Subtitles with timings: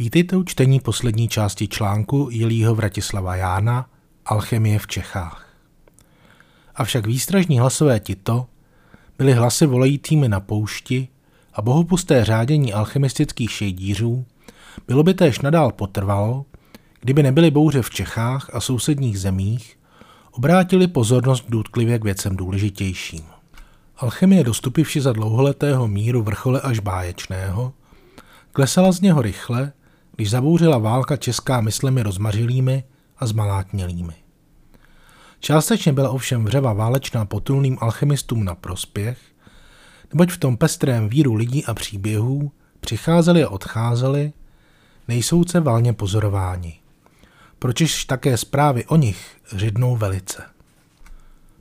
[0.00, 3.86] Vítejte u čtení poslední části článku Jilího Vratislava Jána
[4.26, 5.48] Alchemie v Čechách.
[6.74, 8.46] Avšak výstražní hlasové tito
[9.18, 11.08] byly hlasy volajícími na poušti
[11.54, 14.24] a bohopusté řádění alchemistických šejdířů
[14.86, 16.44] bylo by též nadál potrvalo,
[17.00, 19.78] kdyby nebyly bouře v Čechách a sousedních zemích,
[20.30, 23.24] obrátili pozornost důtklivě k věcem důležitějším.
[23.96, 27.72] Alchemie dostupivši za dlouholetého míru vrchole až báječného,
[28.52, 29.72] klesala z něho rychle
[30.20, 32.84] když zabouřila válka česká myslemi rozmařilými
[33.18, 34.14] a zmalátnělými.
[35.40, 39.18] Částečně byla ovšem vřeva válečná potulným alchemistům na prospěch,
[40.12, 44.32] neboť v tom pestrém víru lidí a příběhů přicházeli a odcházeli,
[45.08, 46.80] nejsouce valně pozorováni.
[47.58, 50.42] Pročiž také zprávy o nich řidnou velice.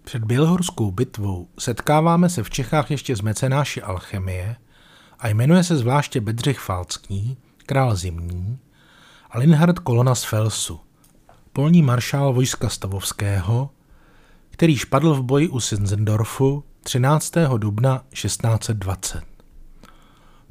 [0.04, 4.56] Před Bělhorskou bitvou setkáváme se v Čechách ještě z mecenáši alchemie
[5.20, 7.38] a jmenuje se zvláště Bedřich Falcký,
[7.70, 8.60] král zimní,
[9.30, 10.80] a Linhard Kolona z Felsu,
[11.54, 13.70] polní maršál vojska Stavovského,
[14.50, 17.34] který špadl v boji u Sinsendorfu 13.
[17.58, 19.24] dubna 1620.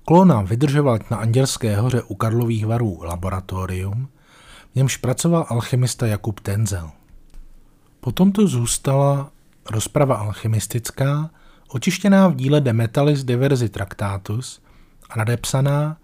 [0.04, 4.08] Kolona vydržoval na Anděrské hoře u Karlových varů laboratorium,
[4.72, 6.90] v němž pracoval alchymista Jakub Tenzel.
[8.00, 9.30] Potom tu zůstala
[9.70, 11.30] rozprava alchymistická,
[11.68, 14.62] očištěná v díle De Metallis Diversi Tractatus
[15.10, 15.96] a nadepsaná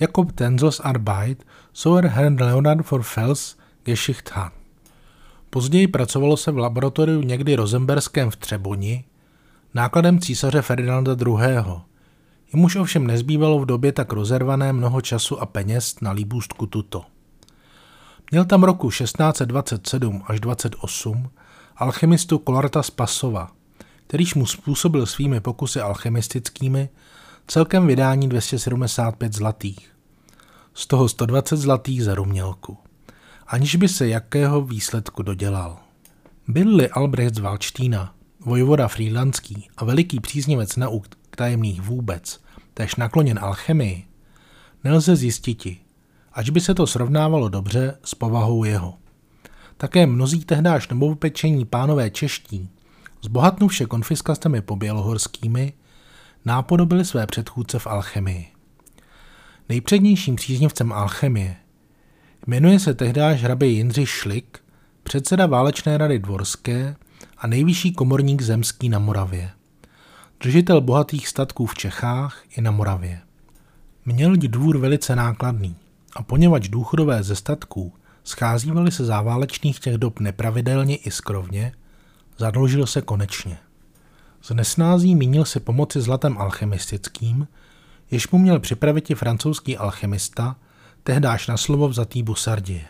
[0.00, 1.44] Jakob Tenzels Arbeit
[1.74, 4.52] zur Herrn Leonard for Fels Geschicht hat.
[5.50, 9.04] Později pracovalo se v laboratoriu někdy rozemberském v Třeboni,
[9.74, 11.36] nákladem císaře Ferdinanda II.
[12.52, 17.04] Jemuž ovšem nezbývalo v době tak rozervané mnoho času a peněz na líbůstku tuto.
[18.30, 21.30] Měl tam roku 1627 až 28
[21.76, 23.50] alchemistu Kolarta Spasova,
[24.06, 26.88] kterýž mu způsobil svými pokusy alchemistickými
[27.46, 29.92] celkem vydání 275 zlatých.
[30.74, 32.78] Z toho 120 zlatých za rumělku.
[33.46, 35.78] Aniž by se jakého výsledku dodělal.
[36.48, 42.40] Byl-li Albrecht z Valčtína, vojvoda frýdlandský a veliký příznivec nauk tajemných vůbec,
[42.74, 44.04] tež nakloněn alchemii,
[44.84, 45.78] nelze zjistiti,
[46.32, 48.94] ač by se to srovnávalo dobře s povahou jeho.
[49.76, 52.68] Také mnozí tehdáž novopečení pánové čeští,
[53.22, 55.72] zbohatnuvše konfiskacemi po bělohorskými,
[56.46, 58.46] nápodobili své předchůdce v alchemii.
[59.68, 61.56] Nejpřednějším příznivcem alchemie
[62.46, 64.58] jmenuje se tehdáž hrabě Jindřich Šlik,
[65.02, 66.96] předseda válečné rady dvorské
[67.38, 69.50] a nejvyšší komorník zemský na Moravě.
[70.40, 73.20] Držitel bohatých statků v Čechách i na Moravě.
[74.04, 75.76] Měl dvůr velice nákladný
[76.16, 77.92] a poněvadž důchodové ze statků
[78.24, 81.72] scházívali se záválečných těch dob nepravidelně i skrovně,
[82.38, 83.58] zadlužil se konečně.
[84.46, 87.48] Z nesnází mínil si pomoci zlatem alchemistickým,
[88.10, 90.56] jež mu měl připravit i francouzský alchemista,
[91.02, 92.84] tehdáž na slovo vzatý Busardie.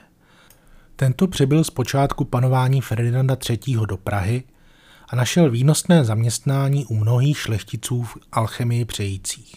[0.97, 3.79] Tento přibyl z počátku panování Ferdinanda III.
[3.89, 4.43] do Prahy
[5.09, 9.55] a našel výnosné zaměstnání u mnohých šlechticů v alchemii přejících.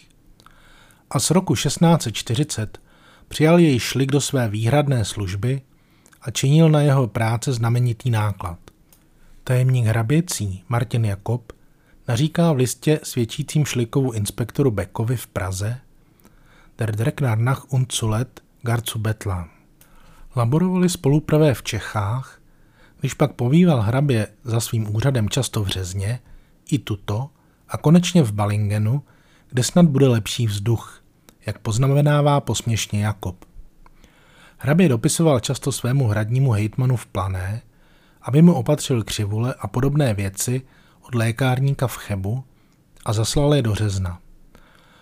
[1.09, 2.81] A z roku 1640
[3.27, 5.61] přijal jej šlik do své výhradné služby
[6.21, 8.59] a činil na jeho práce znamenitý náklad.
[9.43, 11.58] Tajemník hraběcí Martin Jakob
[12.09, 15.79] naříká v listě svědčícím šlikovu inspektoru Beckovi v Praze
[16.77, 19.49] Der Dreknar nach und Zulet gar zu Betlam.
[20.35, 22.41] Laborovali spolupravé v Čechách,
[22.99, 26.19] když pak povýval hrabě za svým úřadem často v Řezně,
[26.71, 27.29] i tuto,
[27.69, 29.03] a konečně v Balingenu,
[29.49, 31.03] kde snad bude lepší vzduch,
[31.45, 33.45] jak poznamenává posměšně Jakob.
[34.57, 37.61] Hrabě dopisoval často svému hradnímu hejtmanu v Plané,
[38.21, 40.61] aby mu opatřil křivule a podobné věci,
[41.09, 42.43] od lékárníka v Chebu
[43.05, 44.19] a zaslal je do Řezna.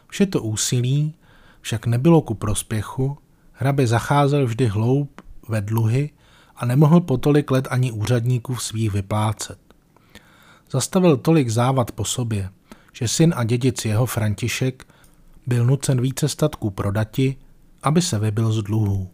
[0.08, 1.16] Vše to úsilí
[1.62, 3.18] však nebylo ku prospěchu,
[3.54, 6.10] hrabě zacházel vždy hloub ve dluhy
[6.56, 9.60] a nemohl po tolik let ani úřadníků svých vyplácet.
[10.72, 12.50] Zastavil tolik závad po sobě,
[12.94, 14.88] že syn a dědic jeho František
[15.48, 17.36] byl nucen více statků prodati,
[17.84, 19.10] aby se vybil z dluhů.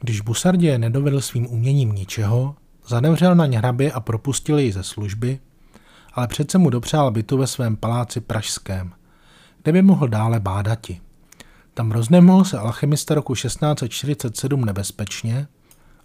[0.00, 5.40] Když Busardě nedovedl svým uměním ničeho, zanevřel na ně hrabě a propustil jej ze služby,
[6.18, 8.92] ale přece mu dopřál bytu ve svém paláci pražském,
[9.62, 11.00] kde by mohl dále bádati.
[11.74, 15.48] Tam roznemohl se alchemista roku 1647 nebezpečně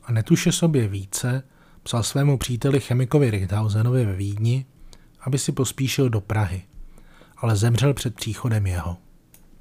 [0.04, 1.44] a netuše sobě více,
[1.84, 4.66] psal svému příteli chemikovi Richthausenovi ve Vídni,
[5.22, 6.64] aby si pospíšil do Prahy,
[7.38, 8.98] ale zemřel před příchodem jeho.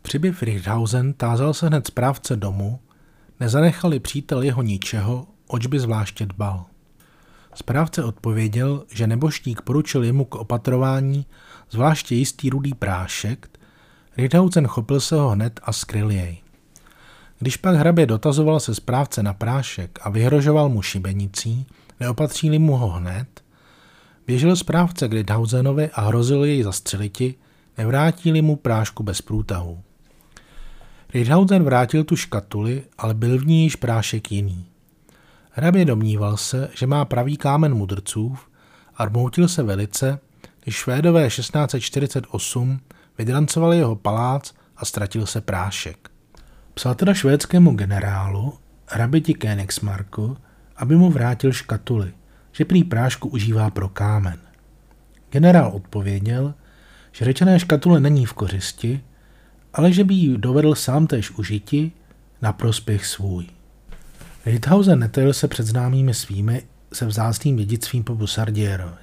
[0.03, 2.81] Přibyv Richthausen tázal se hned správce domu,
[3.41, 6.65] nezanechali přítel jeho ničeho, oč by zvláště dbal.
[7.55, 11.27] Správce odpověděl, že neboštík poručil jemu k opatrování
[11.71, 13.49] zvláště jistý rudý prášek,
[14.17, 16.39] Ridhausen chopil se ho hned a skryl jej.
[17.39, 21.67] Když pak hrabě dotazoval se správce na prášek a vyhrožoval mu šibenicí,
[22.01, 23.43] neopatřili mu ho hned,
[24.27, 27.35] běžel správce k Rithausenovi a hrozil jej zastřeliti,
[27.79, 29.81] nevrátili mu prášku bez průtahu.
[31.15, 34.72] Ridhausen vrátil tu škatuli, ale byl v ní již prášek jiný.
[35.55, 38.37] Hrabě domníval se, že má pravý kámen mudrců
[38.97, 40.19] a rmoutil se velice,
[40.63, 42.81] když Švédové 1648
[43.19, 46.11] vydrancovali jeho palác a ztratil se prášek.
[46.75, 48.55] Psal teda švédskému generálu,
[48.87, 50.37] hraběti Königsmarku,
[50.77, 52.13] aby mu vrátil škatuli,
[52.53, 54.39] že prý prášku užívá pro kámen.
[55.31, 56.55] Generál odpověděl,
[57.13, 59.01] že řečené škatule není v kořisti,
[59.75, 61.93] ale že by ji dovedl sám též užiti
[62.43, 63.47] na prospěch svůj.
[64.47, 66.63] Rithausen netajil se před známými svými
[66.93, 69.03] se vzácným dědictvím po Busardierovi.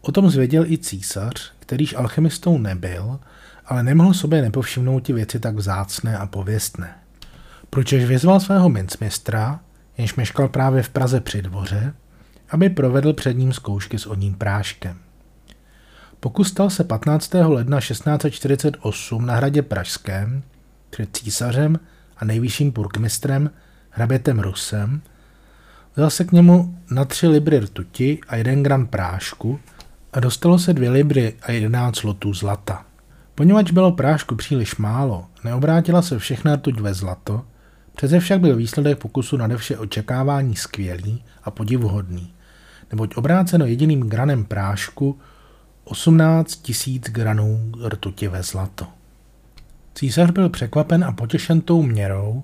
[0.00, 3.20] O tom zvěděl i císař, kterýž alchemistou nebyl,
[3.66, 6.94] ale nemohl sobě nepovšimnout ti věci tak vzácné a pověstné.
[7.70, 9.60] Pročež vyzval svého mincmistra,
[9.98, 11.94] jenž meškal právě v Praze při dvoře,
[12.50, 14.98] aby provedl před ním zkoušky s oním práškem.
[16.20, 17.34] Pokus stal se 15.
[17.34, 20.42] ledna 1648 na hradě Pražském
[20.90, 21.80] před císařem
[22.16, 23.50] a nejvyšším purkmistrem
[23.92, 25.02] hrabětem Rusem,
[25.94, 29.60] vzal se k němu na tři libry rtuti a jeden gram prášku
[30.12, 32.84] a dostalo se dvě libry a jedenáct lotů zlata.
[33.34, 37.42] Poněvadž bylo prášku příliš málo, neobrátila se všechna rtuť ve zlato,
[37.96, 42.34] přeze však byl výsledek pokusu nade vše očekávání skvělý a podivuhodný,
[42.92, 45.18] neboť obráceno jediným granem prášku
[45.84, 48.86] 18 tisíc granů rtuti ve zlato.
[49.94, 52.42] Císař byl překvapen a potěšen tou měrou,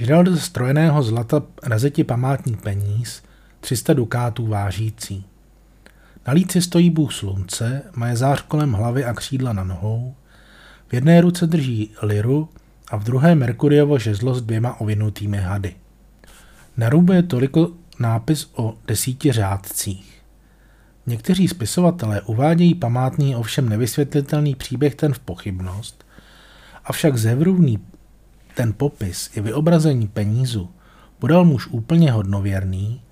[0.00, 3.22] že dal ze strojeného zlata razeti památní peníz
[3.60, 5.24] 300 dukátů vážící.
[6.26, 10.14] Na líci stojí bůh slunce, má je zář kolem hlavy a křídla na nohou,
[10.88, 12.48] v jedné ruce drží liru
[12.88, 15.74] a v druhé Merkuriovo žezlo s dvěma ovinutými hady.
[16.76, 20.22] Na rubu je toliko nápis o desíti řádcích.
[21.06, 26.04] Někteří spisovatelé uvádějí památný ovšem nevysvětlitelný příběh ten v pochybnost,
[26.84, 27.78] avšak zevruvný
[28.54, 30.70] ten popis i vyobrazení penízu
[31.18, 33.02] podal muž úplně hodnověrný,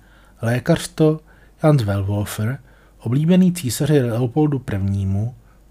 [0.41, 1.19] lékař to
[1.63, 2.59] Jan Wellwolfer,
[2.99, 5.05] oblíbený císaři Leopoldu I.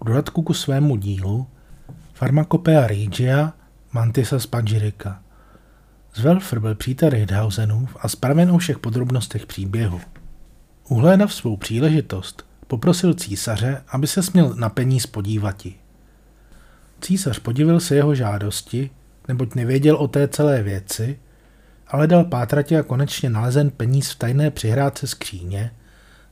[0.01, 1.47] v dodatku ku svému dílu
[2.13, 3.53] Pharmacopoeia Regia
[3.91, 5.21] Mantisa Spagirica.
[6.15, 10.01] Zwelfer byl přítel Ridhausenův a spraven o všech podrobnostech příběhu.
[10.89, 15.75] Uhlédav svou příležitost, poprosil císaře, aby se směl na peníz podívati.
[17.01, 18.89] Císař podivil se jeho žádosti,
[19.29, 21.19] neboť nevěděl o té celé věci,
[21.87, 25.71] ale dal pátratě a konečně nalezen peníz v tajné přihrádce skříně,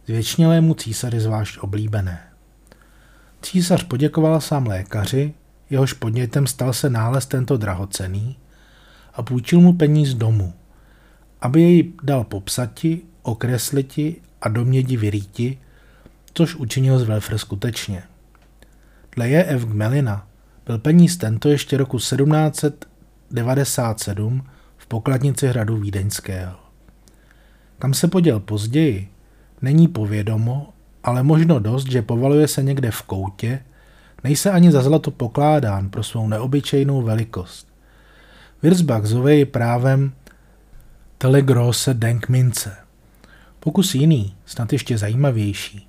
[0.05, 2.19] zvětšnělému císaři zvlášť oblíbené.
[3.41, 5.33] Císař poděkoval sám lékaři,
[5.69, 8.37] jehož podnětem stal se nález tento drahocený,
[9.13, 10.53] a půjčil mu peníz domů,
[11.41, 15.57] aby jej dal popsati, okresliti a do mědi vyrýti,
[16.33, 18.03] což učinil Welfer skutečně.
[19.15, 19.65] Dle J.F.
[19.65, 20.26] Gmelina
[20.67, 24.43] byl peníz tento ještě roku 1797
[24.77, 26.55] v pokladnici hradu Vídeňského.
[27.79, 29.09] Kam se poděl později,
[29.61, 30.73] není povědomo,
[31.03, 33.63] ale možno dost, že povaluje se někde v koutě,
[34.23, 37.67] nejse ani za zlato pokládán pro svou neobyčejnou velikost.
[38.63, 40.11] Wirzbach zove ji právem
[41.17, 42.75] Telegrosse Denkmince.
[43.59, 45.87] Pokus jiný, snad ještě zajímavější,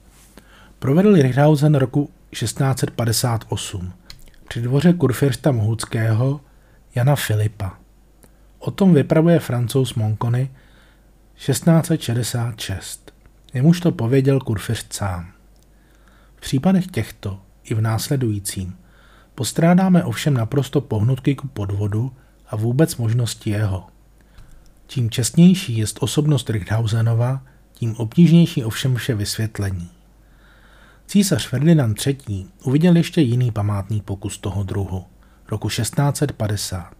[0.78, 3.92] provedl Richthausen roku 1658
[4.48, 6.40] při dvoře kurfirsta Mohuckého
[6.94, 7.78] Jana Filipa.
[8.58, 10.50] O tom vypravuje francouz Moncony
[11.34, 13.12] 1666.
[13.54, 15.32] Jemuž to pověděl kurfiřt sám.
[16.36, 18.76] V případech těchto i v následujícím
[19.34, 22.12] postrádáme ovšem naprosto pohnutky ku podvodu
[22.48, 23.86] a vůbec možnosti jeho.
[24.86, 29.97] Čím čestnější je osobnost Richthausenova, tím obtížnější ovšem vše vysvětlení.
[31.08, 32.46] Císař Ferdinand III.
[32.64, 35.04] uviděl ještě jiný památný pokus toho druhu,
[35.50, 36.94] roku 1650.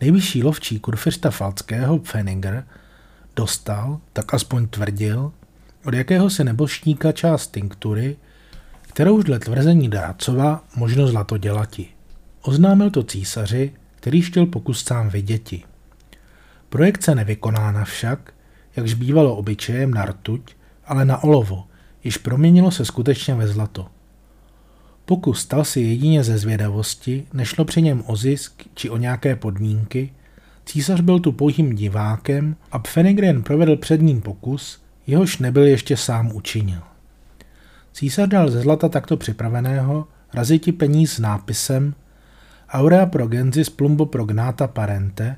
[0.00, 2.66] Nejvyšší lovčí kurfirsta Falckého Pfenninger
[3.36, 5.32] dostal, tak aspoň tvrdil,
[5.84, 8.16] od jakéhosi nebožníka část tinktury,
[8.82, 11.88] kterou dle tvrzení Drácova možno zlato dělati.
[12.42, 15.64] Oznámil to císaři, který chtěl pokus sám viděti.
[16.68, 18.34] Projekce nevykonána však,
[18.76, 21.69] jakž bývalo obyčejem na rtuť, ale na olovo,
[22.04, 23.86] již proměnilo se skutečně ve zlato.
[25.04, 30.12] Pokus stal si jedině ze zvědavosti, nešlo při něm o zisk či o nějaké podmínky,
[30.66, 36.32] císař byl tu pouhým divákem a Pfennigren provedl před ním pokus, jehož nebyl ještě sám
[36.34, 36.80] učinil.
[37.92, 41.94] Císař dal ze zlata takto připraveného raziti peníz s nápisem
[42.68, 45.36] Aurea pro gensis plumbo prognata parente,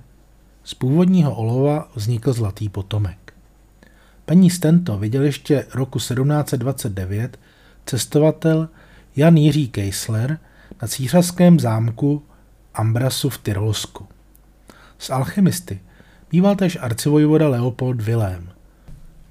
[0.64, 3.21] Z původního olova vznikl zlatý potomek.
[4.24, 7.38] Paní Stento viděl ještě roku 1729
[7.86, 8.68] cestovatel
[9.16, 10.38] Jan Jiří Keisler
[10.82, 12.22] na císařském zámku
[12.74, 14.06] Ambrasu v Tyrolsku.
[14.98, 15.80] S alchemisty
[16.30, 18.48] býval též arcivojvoda Leopold Wilhelm,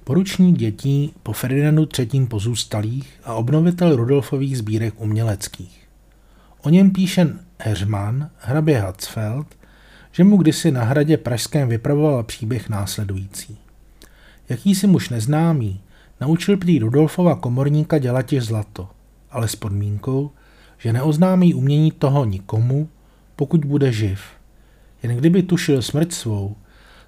[0.04, 2.26] poručník dětí po Ferdinandu III.
[2.26, 5.88] pozůstalých a obnovitel Rudolfových sbírek uměleckých.
[6.62, 9.46] O něm píše Heřman, hrabě Hatzfeld,
[10.12, 13.61] že mu kdysi na hradě Pražském vypravoval příběh následující.
[14.52, 15.80] Jakýsi muž neznámý
[16.20, 18.88] naučil prý Rudolfova komorníka dělat zlato,
[19.30, 20.30] ale s podmínkou,
[20.78, 22.88] že neoznámí umění toho nikomu,
[23.36, 24.20] pokud bude živ.
[25.02, 26.56] Jen kdyby tušil smrt svou,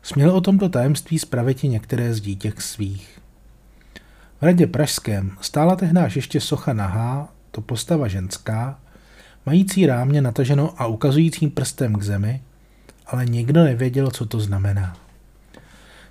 [0.02, 3.20] směl o tomto tajemství spraviti některé z dítěk svých.
[4.40, 8.80] V radě pražském stála tehnáž ještě socha nahá, to postava ženská,
[9.46, 12.42] mající rámě nataženo a ukazujícím prstem k zemi,
[13.06, 15.03] ale nikdo nevěděl, co to znamená.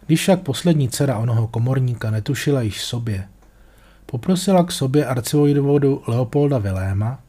[0.06, 3.28] Když však poslední dcera onoho komorníka netušila již sobě,
[4.06, 7.20] poprosila k sobě arcivojvodu Leopolda Viléma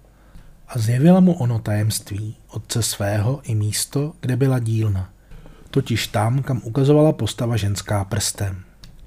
[0.68, 5.10] a zjevila mu ono tajemství, otce svého i místo, kde byla dílna,
[5.70, 8.56] totiž tam, kam ukazovala postava ženská prstem.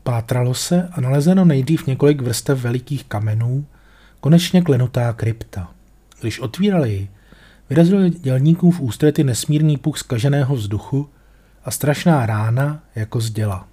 [0.04, 3.66] Pátralo se a nalezeno nejdřív několik vrstev velikých kamenů,
[4.20, 5.72] konečně klenutá krypta.
[6.22, 7.10] Když otvírali ji,
[7.70, 11.10] vyrazil dělníkům v ústrety nesmírný puch zkaženého vzduchu
[11.68, 13.68] a strašná rána jako z děla.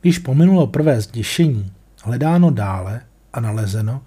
[0.00, 3.00] Když pominulo prvé zděšení, hledáno dále
[3.32, 4.02] a nalezeno,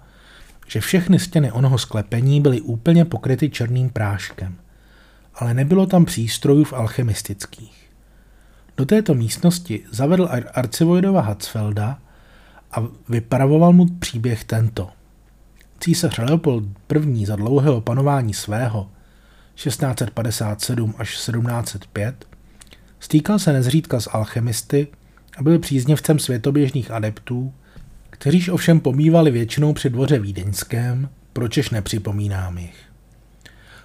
[0.66, 4.56] že všechny stěny onoho sklepení byly úplně pokryty černým práškem,
[5.34, 7.90] ale nebylo tam přístrojů v alchemistických.
[8.76, 11.98] Do této místnosti zavedl arcivojdova Hatzfelda
[12.72, 14.90] a vypravoval mu příběh tento.
[15.80, 17.26] Císař Leopold I.
[17.26, 18.90] za dlouhého panování svého
[19.54, 22.29] 1657 až 1705
[23.00, 24.88] stýkal se nezřídka s alchemisty
[25.36, 27.52] a byl příznivcem světoběžných adeptů,
[28.10, 32.76] kteříž ovšem pomývali většinou při dvoře vídeňském, pročež nepřipomínám jich.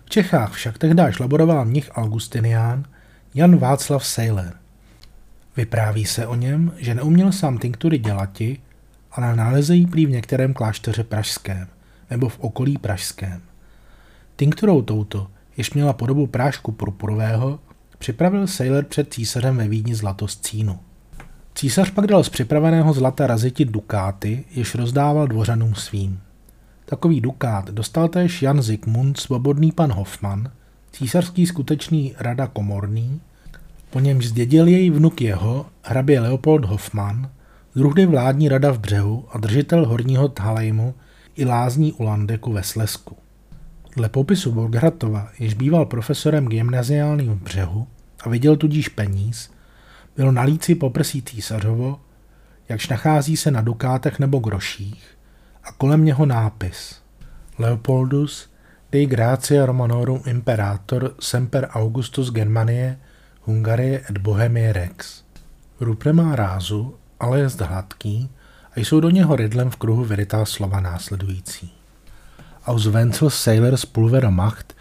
[0.06, 2.86] V Čechách však tehdy laboroval mnich Augustinián
[3.34, 4.54] Jan Václav Seiler.
[5.58, 8.60] Vypráví se o něm, že neuměl sám tinktury dělati,
[9.12, 11.68] ale nálezejí prý v některém klášteře pražském
[12.10, 13.42] nebo v okolí pražském.
[14.36, 17.60] Tinkturou touto, jež měla podobu prášku purpurového,
[17.98, 20.80] připravil Sailor před císařem ve Vídni zlato z cínu.
[21.56, 26.20] Císař pak dal z připraveného zlata raziti dukáty, jež rozdával dvořanům svým.
[26.86, 30.52] Takový dukát dostal též Jan Zikmund, svobodný pan Hoffman,
[30.92, 33.22] císařský skutečný rada komorný,
[33.90, 37.30] po němž zdědil jej vnuk jeho, hrabě Leopold Hoffman,
[37.76, 40.96] druhdy vládní rada v břehu a držitel horního Thalejmu
[41.36, 43.18] i lázní u Landeku ve Slesku.
[43.96, 47.88] Dle popisu Borgratova, jež býval profesorem gymnaziálním v břehu
[48.24, 49.52] a viděl tudíž peníz,
[50.18, 52.00] byl na líci poprsí císařovo,
[52.70, 55.18] jakž nachází se na dukátech nebo groších,
[55.64, 57.02] a kolem něho nápis
[57.58, 58.50] Leopoldus
[58.92, 63.00] Dei gratia Romanorum imperator semper Augustus Germanie
[63.42, 65.24] Hungarie et Bohemie rex.
[65.80, 68.30] Ruple má rázu, ale je hladký
[68.76, 71.85] a jsou do něho rydlem v kruhu vyrytá slova následující.
[72.66, 74.74] Aus Wenzel Sailors Pulvera Macht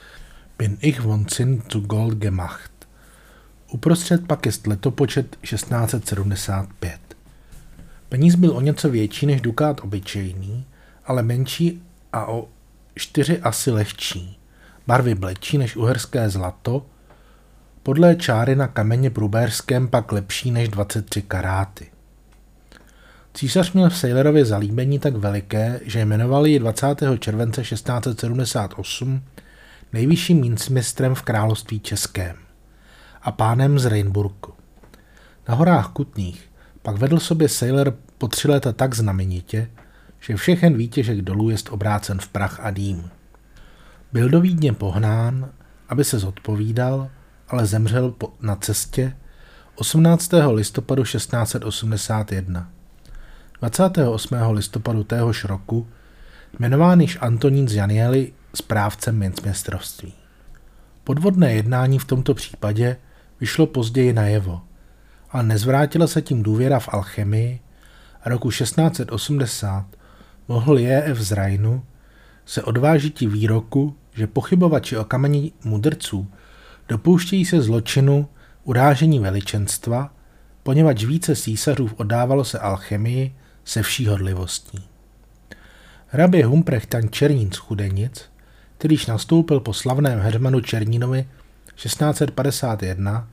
[0.57, 2.71] bin ich von Zinn zu Gold gemacht.
[3.73, 7.01] Uprostřed pak je letopočet 1675.
[8.09, 10.67] Peníz byl o něco větší než dukát obyčejný,
[11.05, 12.49] ale menší a o
[12.95, 14.39] čtyři asy lehčí.
[14.87, 16.87] Barvy bledší než uherské zlato,
[17.83, 21.94] podle čáry na kameně průbérském pak lepší než 23 karáty.
[23.37, 26.87] Císař měl v Sejlerově zalíbení tak veliké, že jmenovali ji 20.
[27.19, 29.23] července 1678
[29.93, 32.37] nejvyšším mincmistrem v království českém
[33.23, 34.53] a pánem z Reinburgu.
[35.49, 36.51] Na horách Kutných
[36.83, 39.71] pak vedl sobě Sailor po tři léta tak znamenitě,
[40.21, 43.11] že všechen výtěžek dolů jest obrácen v prach a dým.
[44.13, 45.51] Byl do Vídně pohnán,
[45.89, 47.11] aby se zodpovídal,
[47.49, 49.17] ale zemřel na cestě
[49.75, 50.31] 18.
[50.53, 52.74] listopadu 1681.
[53.61, 54.35] 28.
[54.51, 55.89] listopadu téhož roku
[56.59, 60.13] jmenován již Antonín z Janieli správcem mincmistrovství.
[61.05, 62.97] Podvodné jednání v tomto případě
[63.41, 64.61] vyšlo později najevo,
[65.31, 67.61] ale nezvrátila se tím důvěra v alchemii
[68.23, 69.87] a roku 1680
[70.49, 71.19] mohl J.F.
[71.19, 71.85] z Rajnu
[72.47, 76.31] se odvážit výroku, že pochybovači o kamení mudrců
[76.89, 78.29] dopouštějí se zločinu
[78.65, 80.15] urážení veličenstva,
[80.63, 83.35] poněvadž více císařů oddávalo se alchemii
[83.65, 84.85] se vší hodlivostí.
[86.07, 88.23] Hrabě Humprechtan Černín z Chudenic,
[88.79, 91.29] kterýž nastoupil po slavném Hermanu Černínovi
[91.75, 93.29] 1651,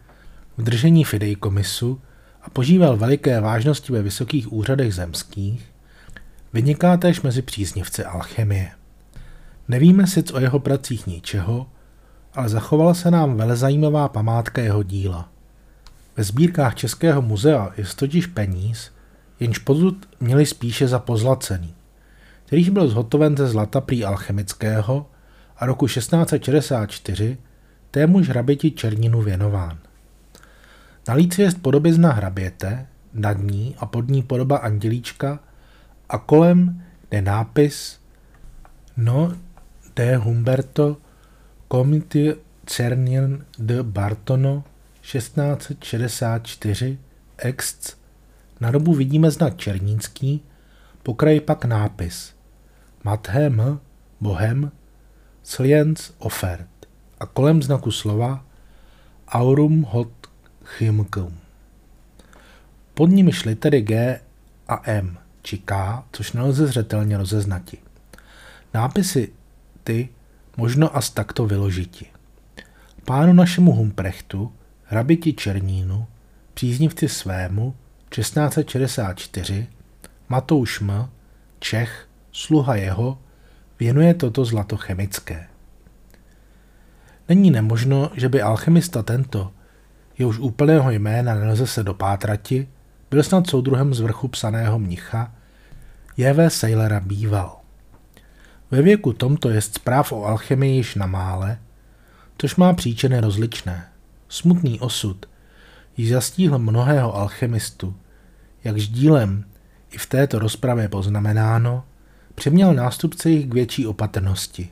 [0.58, 2.02] v držení fidejkomisu
[2.42, 5.72] a požíval veliké vážnosti ve vysokých úřadech zemských,
[6.54, 8.72] vyniká též mezi příznivci alchemie.
[9.68, 11.68] Nevíme sic o jeho pracích ničeho,
[12.34, 15.30] ale zachovala se nám velezajímavá památka jeho díla.
[16.18, 18.92] Ve sbírkách Českého muzea je totiž peníz,
[19.42, 21.74] jenž pozud měli spíše za pozlacený,
[22.46, 25.10] kterýž byl zhotoven ze zlata prý alchemického
[25.58, 27.38] a roku 1664
[27.92, 29.78] témuž hraběti Černinu věnován.
[31.08, 35.40] Na líci je podobizna hraběte, nad ní a pod ní podoba andělíčka
[36.10, 38.00] a kolem je nápis
[38.98, 39.34] No
[39.96, 40.98] de Humberto
[41.72, 44.64] Comite Cernien de Bartono
[45.02, 46.98] 1664
[47.38, 47.96] ex
[48.62, 50.41] na dobu vidíme znak černínský,
[51.03, 52.34] po kraji pak nápis
[53.03, 53.80] Mathem
[54.22, 54.72] Bohem
[55.44, 56.70] Sliens Offert
[57.20, 58.46] a kolem znaku slova
[59.27, 60.13] Aurum hot
[60.63, 61.38] chymkum.
[62.94, 64.20] Pod nimi šly tedy G
[64.68, 67.77] a M, či K, což nelze zřetelně rozeznati.
[68.74, 69.34] Nápisy
[69.84, 70.10] ty
[70.58, 72.06] možno as takto vyložiti.
[73.06, 74.53] Pánu našemu Humprechtu,
[74.84, 76.08] hrabiti Černínu,
[76.53, 77.75] příznivci svému,
[78.12, 79.68] 1664,
[80.30, 81.10] Matouš M.,
[81.60, 83.18] Čech, sluha jeho,
[83.80, 85.48] věnuje toto zlato chemické.
[87.30, 89.51] Není nemožno, že by alchemista tento,
[90.18, 92.68] jehož úplného jména nelze se dopátrati,
[93.10, 95.36] byl snad soudruhem z vrchu psaného mnicha,
[96.18, 96.50] J.V.
[96.50, 97.58] Sailora býval.
[98.72, 101.60] Ve věku tomto je zpráv o alchemii již na mále,
[102.38, 103.88] tož má příčiny rozličné.
[104.30, 105.25] Smutný osud
[105.98, 107.96] již zastíhl mnohého alchemistu,
[108.63, 109.46] jakž dílem
[109.91, 111.84] i v této rozpravě poznamenáno,
[112.36, 114.70] přeměl nástupce jich k větší opatrnosti.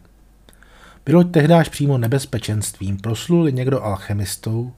[1.05, 4.71] Bylo tehdáž přímo nebezpečenstvím, prosluli někdo alchemistou,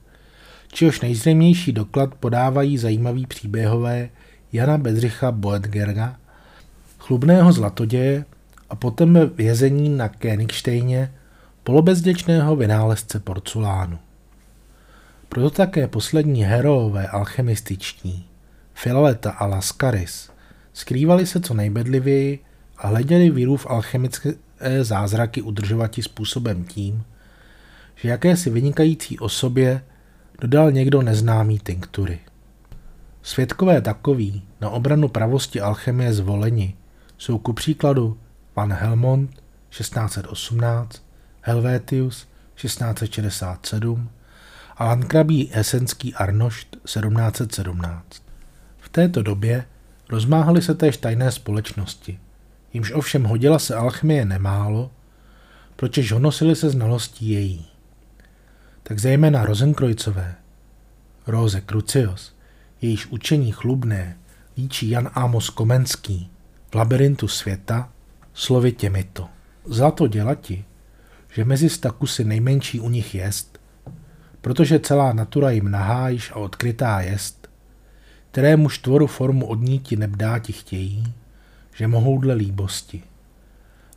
[0.73, 4.09] číhož nejzřejmější doklad podávají zajímavý příběhové
[4.53, 6.15] Jana Bedřicha Boetgerga,
[6.99, 8.25] chlubného zlatoděje
[8.69, 11.09] a potom vězení na Königsteině
[11.63, 13.99] polobezděčného vynálezce porculánu.
[15.29, 18.25] Proto také poslední heroové alchemističní,
[18.81, 20.29] Filaleta a Lascaris,
[20.73, 22.39] skrývali se co nejbedlivěji
[22.77, 24.33] a hleděli víru v alchemické
[24.81, 27.03] zázraky udržovati způsobem tím,
[27.95, 29.83] že jakési vynikající osobě
[30.39, 32.19] dodal někdo neznámý tinktury.
[33.21, 36.75] Svědkové takový na obranu pravosti alchemie zvoleni
[37.17, 38.17] jsou ku příkladu
[38.55, 41.03] Van Helmont 1618,
[41.41, 44.09] Helvetius 1667
[44.77, 48.30] a Landkrabí Esenský Arnošt 1717.
[48.91, 49.65] Této době
[50.09, 52.19] rozmáhaly se též tajné společnosti,
[52.73, 54.91] jimž ovšem hodila se alchemie nemálo,
[55.75, 57.65] pročež honosili se znalostí její.
[58.83, 60.35] Tak zejména Rozenkrojcové,
[61.27, 62.35] Rose Crucius,
[62.81, 64.17] jejíž učení chlubné
[64.57, 66.31] líčí Jan Amos Komenský
[66.71, 67.89] v labirintu světa,
[68.33, 69.27] slovy těmito.
[69.65, 70.65] Zlato dělati,
[71.33, 73.59] že mezi sta kusy nejmenší u nich jest,
[74.41, 77.40] protože celá natura jim nahá již a odkrytá jest,
[78.31, 81.13] kterému štvoru formu odníti nebdáti chtějí,
[81.75, 83.03] že mohou dle líbosti.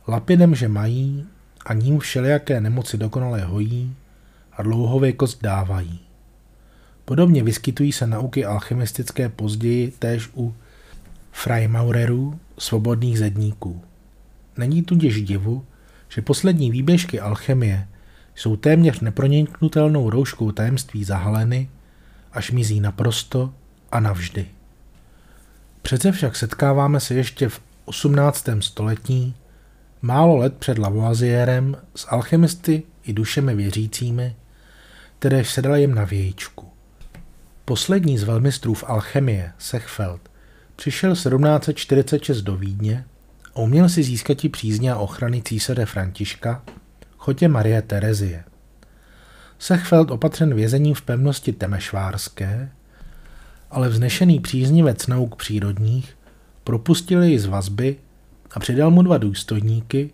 [0.07, 1.25] Lapidem, že mají
[1.65, 3.95] a ním všelijaké nemoci dokonale hojí
[4.53, 5.99] a dlouhověkost dávají.
[7.05, 10.55] Podobně vyskytují se nauky alchemistické později též u
[11.31, 13.81] Freimaurerů, svobodných zedníků.
[14.57, 15.65] Není tudíž divu,
[16.09, 17.87] že poslední výběžky alchemie
[18.35, 21.69] jsou téměř neproniknutelnou rouškou tajemství zahaleny,
[22.31, 23.53] až mizí naprosto
[23.91, 24.47] a navždy.
[25.81, 28.49] Přece však setkáváme se ještě v 18.
[28.59, 29.35] století,
[30.01, 34.35] málo let před Lavoisierem, s alchemisty i dušemi věřícími,
[35.19, 36.69] které sedali jim na vějíčku.
[37.65, 40.21] Poslední z velmistrů v alchemie, Sechfeld,
[40.75, 43.05] přišel 1746 do Vídně
[43.55, 46.63] a uměl si získat i přízně a ochrany císaře Františka,
[47.17, 48.43] chotě Marie Terezie.
[49.59, 52.71] Sechfeld opatřen vězením v pevnosti Temešvárské,
[53.71, 56.17] ale vznešený příznivec nauk přírodních
[56.63, 57.95] propustil jej z vazby
[58.51, 60.09] a přidal mu dva důstojníky,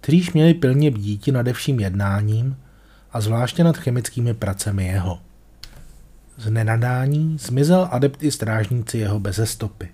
[0.00, 2.56] kteříž měli pilně bdíti nade vším jednáním
[3.12, 5.18] a zvláště nad chemickými pracemi jeho.
[6.36, 9.88] Z nenadání zmizel adept i strážníci jeho beze stopy.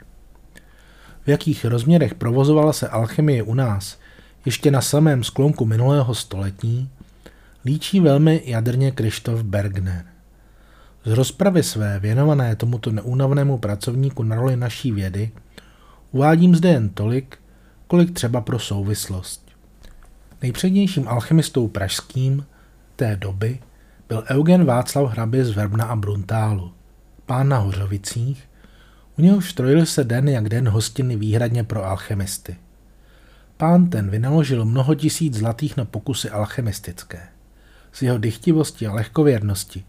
[1.25, 3.99] V jakých rozměrech provozovala se alchemie u nás
[4.45, 6.91] ještě na samém sklonku minulého století,
[7.65, 10.16] líčí velmi jadrně Krištof Bergner.
[11.07, 15.31] Z rozpravy své věnované tomuto neúnavnému pracovníku na roli naší vědy
[16.13, 17.39] uvádím zde jen tolik,
[17.87, 19.51] kolik třeba pro souvislost.
[20.43, 22.47] Nejpřednějším alchemistou pražským
[22.97, 23.59] té doby
[24.09, 26.73] byl Eugen Václav Hrabě z Verbna a Bruntálu,
[27.27, 28.49] pán na Hořovicích,
[29.19, 32.57] u něhož strojil se den jak den hostiny výhradně pro alchemisty.
[33.57, 37.29] Pán ten vynaložil mnoho tisíc zlatých na pokusy alchemistické.
[37.93, 39.85] Z jeho dychtivosti a lehkověrnosti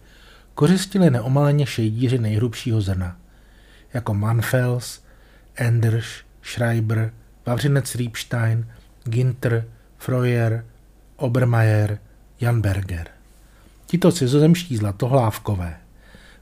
[0.57, 3.17] kořistili neomaleně šejdíři nejhrubšího zrna,
[3.93, 5.01] jako Manfels,
[5.55, 6.07] Enders,
[6.43, 7.13] Schreiber,
[7.45, 8.67] Vavřinec Riepstein,
[9.03, 9.67] Ginter,
[9.97, 10.65] Freuer,
[11.15, 11.99] Obermeier,
[12.41, 13.07] Jan Berger.
[13.85, 15.77] Tito cizozemští zlatohlávkové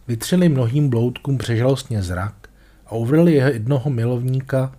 [0.08, 2.50] vytřeli mnohým bloudkům přežalostně zrak
[2.86, 4.76] a uvrli jeho jednoho milovníka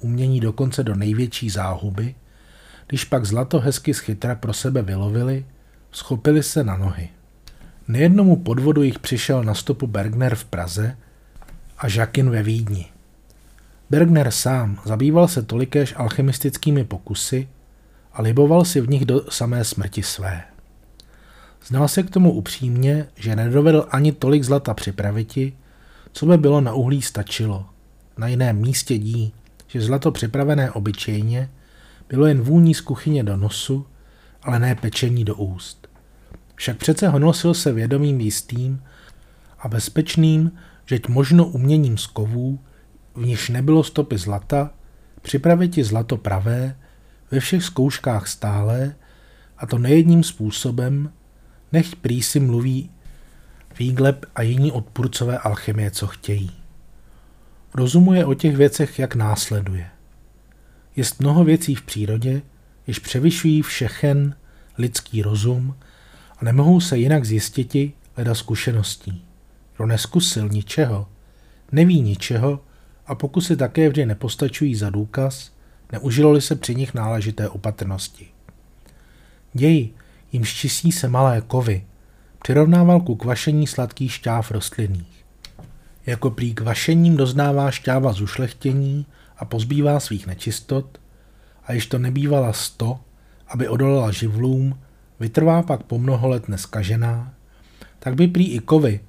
[0.00, 2.14] umění dokonce do největší záhuby,
[2.86, 5.46] když pak zlato hezky schytra pro sebe vylovili,
[5.92, 7.08] schopili se na nohy.
[7.88, 10.96] Nejednomu podvodu jich přišel na stopu Bergner v Praze
[11.78, 12.86] a Žakin ve Vídni.
[13.90, 17.48] Bergner sám zabýval se tolikéž alchemistickými pokusy
[18.12, 20.42] a liboval si v nich do samé smrti své.
[21.66, 25.52] Znal se k tomu upřímně, že nedovedl ani tolik zlata připraviti,
[26.12, 27.66] co by bylo na uhlí stačilo.
[28.16, 29.32] Na jiném místě dí,
[29.66, 31.50] že zlato připravené obyčejně
[32.08, 33.86] bylo jen vůní z kuchyně do nosu,
[34.42, 35.91] ale ne pečení do úst.
[36.62, 38.82] Však přece honosil se vědomím jistým
[39.58, 40.52] a bezpečným,
[40.86, 42.60] žeť možno uměním z kovů,
[43.14, 44.70] v níž nebylo stopy zlata,
[45.22, 46.76] připravit ti zlato pravé,
[47.30, 48.94] ve všech zkouškách stále,
[49.58, 51.12] a to nejedním způsobem,
[51.72, 52.90] nech prý si mluví
[53.78, 56.50] Výgleb a jiní odpůrcové alchemie, co chtějí.
[57.74, 59.90] Rozumuje o těch věcech, jak následuje.
[60.96, 62.42] Jest mnoho věcí v přírodě,
[62.86, 64.36] jež převyšují všechen
[64.78, 65.74] lidský rozum
[66.42, 69.24] nemohou se jinak zjistiti leda zkušeností.
[69.76, 71.08] Kdo neskusil ničeho,
[71.72, 72.60] neví ničeho
[73.06, 75.52] a pokusy také vždy nepostačují za důkaz,
[75.92, 78.26] neužilo-li se při nich náležité opatrnosti.
[79.52, 79.90] Děj,
[80.32, 81.84] jim čistí se malé kovy,
[82.42, 85.24] přirovnával ku kvašení sladkých šťáv rostlinných.
[86.06, 90.98] Jako prý kvašením doznává šťáva zušlechtění a pozbývá svých nečistot,
[91.64, 93.00] a již to nebývala sto,
[93.48, 94.78] aby odolala živlům,
[95.22, 97.34] vytrvá pak po mnoho let neskažená,
[97.98, 99.00] tak by prý i kovy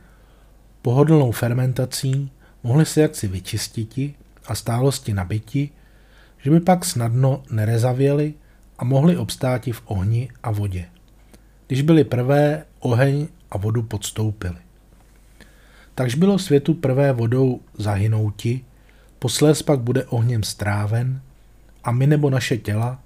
[0.81, 2.31] pohodlnou fermentací
[2.63, 4.13] mohly se jaksi vyčistiti
[4.47, 5.69] a stálosti nabiti,
[6.37, 8.33] že by pak snadno nerezavěly
[8.77, 10.85] a mohly obstáti v ohni a vodě.
[11.67, 14.57] Když byly prvé, oheň a vodu podstoupili.
[15.95, 18.65] Takže bylo světu prvé vodou zahynouti,
[19.19, 21.21] posléz pak bude ohněm stráven
[21.83, 22.99] a my nebo naše těla,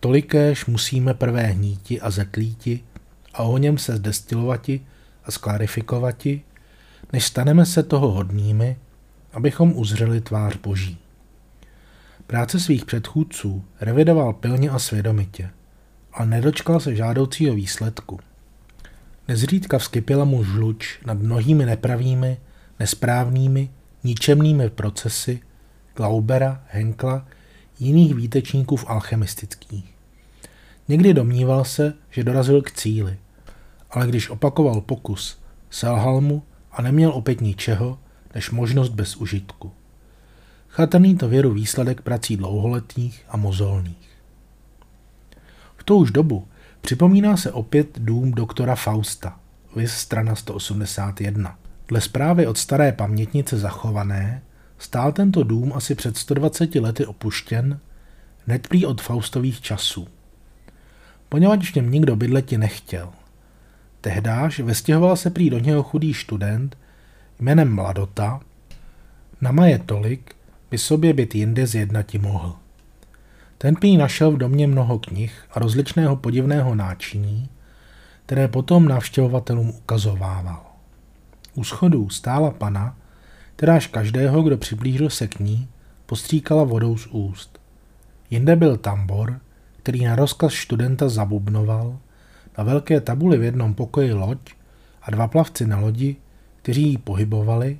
[0.00, 2.80] tolikéž musíme prvé hníti a zetlíti
[3.34, 4.80] a ohněm se zdestilovati
[5.24, 6.42] a sklarifikovati,
[7.12, 8.76] než staneme se toho hodnými,
[9.32, 10.98] abychom uzřeli tvář Boží.
[12.26, 15.50] Práce svých předchůdců revidoval pilně a svědomitě,
[16.12, 18.20] ale nedočkal se žádoucího výsledku.
[19.28, 22.38] Nezřídka vzkypila mu žluč nad mnohými nepravými,
[22.80, 23.70] nesprávnými,
[24.04, 25.40] ničemnými procesy
[25.96, 27.26] Glaubera, Henkla,
[27.78, 29.94] jiných výtečníků v alchemistických.
[30.88, 33.18] Někdy domníval se, že dorazil k cíli,
[33.90, 35.38] ale když opakoval pokus,
[35.70, 37.98] selhal mu a neměl opět ničeho,
[38.34, 39.72] než možnost bez užitku.
[40.68, 44.08] Chatrný to věru výsledek prací dlouholetých a mozolných.
[45.76, 46.48] V tou už dobu
[46.80, 49.40] připomíná se opět dům doktora Fausta,
[49.76, 51.58] vys strana 181.
[51.88, 54.42] Dle zprávy od staré pamětnice zachované,
[54.78, 57.80] stál tento dům asi před 120 lety opuštěn,
[58.46, 60.08] hned prý od Faustových časů.
[61.28, 63.08] Poněvadž v něm nikdo bydleti nechtěl.
[64.00, 66.76] Tehdáž vestěhoval se prý do něho chudý student
[67.40, 68.40] jménem Mladota,
[69.40, 70.34] na je tolik,
[70.70, 72.56] by sobě byt jinde zjednati mohl.
[73.58, 77.48] Ten prý našel v domě mnoho knih a rozličného podivného náčiní,
[78.26, 80.66] které potom návštěvovatelům ukazovával.
[81.54, 82.96] U schodů stála pana,
[83.58, 85.68] kteráž každého, kdo přiblížil se k ní,
[86.06, 87.60] postříkala vodou z úst.
[88.30, 89.40] Jinde byl tambor,
[89.82, 91.98] který na rozkaz studenta zabubnoval,
[92.58, 94.38] na velké tabuli v jednom pokoji loď
[95.02, 96.16] a dva plavci na lodi,
[96.62, 97.78] kteří ji pohybovali,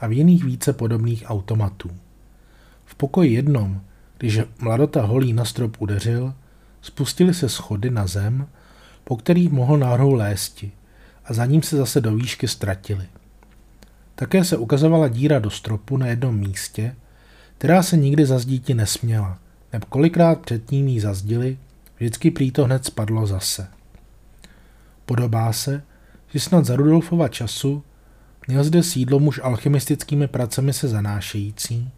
[0.00, 1.90] a v jiných více podobných automatů.
[2.84, 3.80] V pokoji jednom,
[4.18, 6.34] když mladota holí na strop udeřil,
[6.82, 8.48] spustili se schody na zem,
[9.04, 10.72] po kterých mohl náhodou lésti
[11.24, 13.06] a za ním se zase do výšky ztratili.
[14.14, 16.96] Také se ukazovala díra do stropu na jednom místě,
[17.58, 19.38] která se nikdy zazdíti nesměla,
[19.72, 21.58] neb kolikrát předtím jí zazdili,
[21.96, 23.68] vždycky prý to hned spadlo zase.
[25.06, 25.82] Podobá se,
[26.32, 27.82] že snad za Rudolfova času
[28.46, 31.90] měl zde sídlo muž alchemistickými pracemi se zanášející,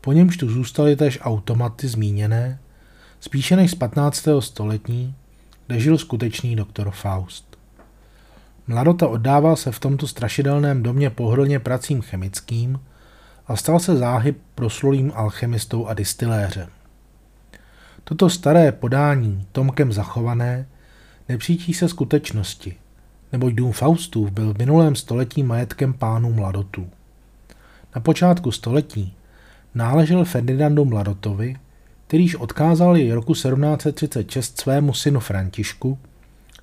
[0.00, 2.58] po němž tu zůstaly též automaty zmíněné,
[3.20, 4.28] spíše než z 15.
[4.40, 5.14] století,
[5.66, 7.49] kde žil skutečný doktor Faust.
[8.70, 12.80] Mladota oddával se v tomto strašidelném domě pohodlně pracím chemickým
[13.46, 16.68] a stal se záhy proslulým alchemistou a distiléřem.
[18.04, 20.66] Toto staré podání, Tomkem zachované,
[21.28, 22.76] nepřítí se skutečnosti,
[23.32, 26.90] neboť dům Faustův byl v minulém století majetkem pánů Mladotů.
[27.94, 29.14] Na počátku století
[29.74, 31.56] náležel Ferdinandu Mladotovi,
[32.06, 35.98] kterýž odkázal jej roku 1736 svému synu Františku,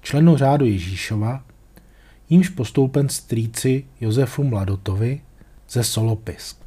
[0.01, 1.46] členu řádu Ježíšova,
[2.29, 5.21] jímž postoupen strýci Josefu Mladotovi
[5.69, 6.57] ze Solopisk.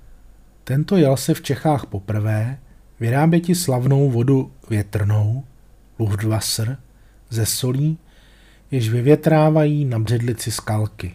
[0.65, 2.59] Tento jel se v Čechách poprvé
[3.01, 5.45] vyráběti slavnou vodu větrnou,
[5.99, 6.77] Luftwasser,
[7.31, 7.99] ze solí,
[8.71, 11.15] jež vyvětrávají na břidlici skalky.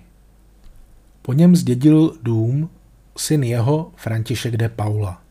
[1.21, 2.69] Po něm zdědil dům
[3.17, 5.21] syn jeho František de Paula.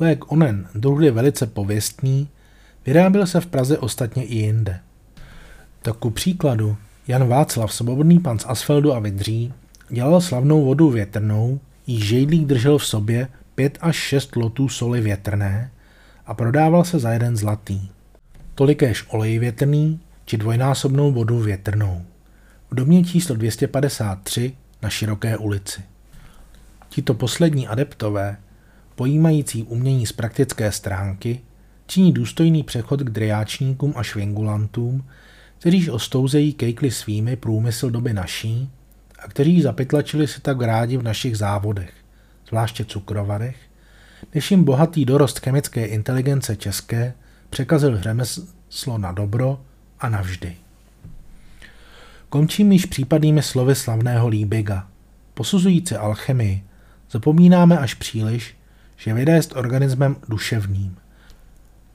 [0.00, 2.28] Lék onen, druh je velice pověstný,
[2.86, 4.80] vyráběl se v Praze ostatně i jinde.
[5.82, 6.76] Tak ku příkladu,
[7.08, 9.52] Jan Václav, svobodný pan z Asfeldu a Vidří,
[9.88, 15.70] dělal slavnou vodu větrnou, jí žejdlík držel v sobě pět až šest lotů soli větrné
[16.26, 17.90] a prodával se za jeden zlatý.
[18.54, 22.02] Tolikéž olej větrný či dvojnásobnou vodu větrnou.
[22.70, 25.82] V domě číslo 253 na Široké ulici.
[26.88, 28.36] Tito poslední adeptové,
[28.94, 31.40] pojímající umění z praktické stránky,
[31.86, 35.04] činí důstojný přechod k driáčníkům a švingulantům,
[35.62, 38.70] kteříž ostouzejí kejkli svými průmysl doby naší
[39.18, 41.92] a kteří zapytlačili si tak rádi v našich závodech,
[42.48, 43.56] zvláště cukrovarech,
[44.34, 47.14] než jim bohatý dorost chemické inteligence české
[47.50, 49.60] překazil řemeslo na dobro
[50.00, 50.56] a navždy.
[52.28, 54.88] Končím již případnými slovy slavného Líbiga.
[55.34, 56.62] Posuzující alchemii
[57.10, 58.56] zapomínáme až příliš,
[58.96, 60.96] že věda je organismem duševním.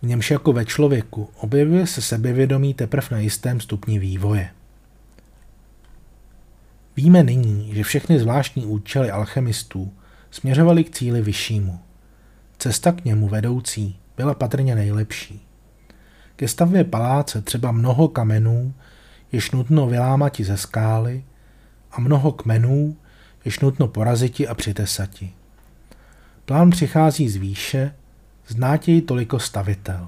[0.02, 4.50] V němž jako ve člověku objevuje se sebevědomí teprve na jistém stupni vývoje.
[6.98, 9.94] Víme nyní, že všechny zvláštní účely alchemistů
[10.32, 11.80] směřovaly k cíli vyššímu.
[12.58, 15.42] Cesta k němu vedoucí byla patrně nejlepší.
[16.36, 18.74] Ke stavbě paláce třeba mnoho kamenů,
[19.32, 21.24] jež nutno vylámati ze skály,
[21.92, 22.98] a mnoho kmenů,
[23.46, 25.32] jež nutno poraziti a přitesati.
[26.46, 27.94] Plán přichází z výše,
[28.48, 30.08] znátěj toliko stavitel.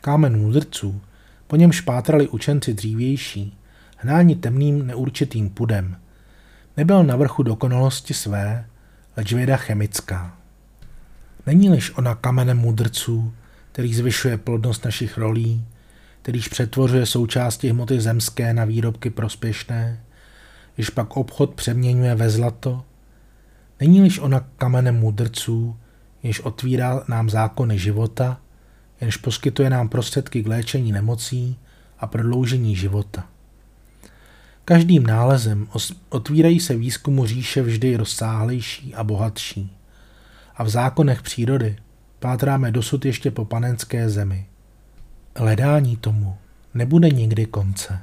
[0.00, 1.00] Kámen mudrců,
[1.46, 3.58] po něm špátrali učenci dřívější,
[3.96, 5.96] hnáni temným neurčitým pudem,
[6.76, 8.66] nebyl na vrchu dokonalosti své,
[9.16, 10.36] leč věda chemická.
[11.46, 13.32] Není-liž ona kamenem mudrců,
[13.72, 15.64] který zvyšuje plodnost našich rolí,
[16.22, 20.00] kterýž přetvořuje součásti hmoty zemské na výrobky prospěšné,
[20.74, 22.84] když pak obchod přeměňuje ve zlato,
[23.80, 25.76] není-liž ona kamenem mudrců,
[26.22, 28.40] jež otvírá nám zákony života,
[29.00, 31.58] jenž poskytuje nám prostředky k léčení nemocí
[31.98, 33.26] a prodloužení života.
[34.64, 35.68] Každým nálezem
[36.08, 39.76] otvírají se výzkumu říše vždy rozsáhlejší a bohatší.
[40.56, 41.76] A v zákonech přírody
[42.18, 44.46] pátráme dosud ještě po panenské zemi.
[45.36, 46.36] Hledání tomu
[46.74, 48.00] nebude nikdy konce.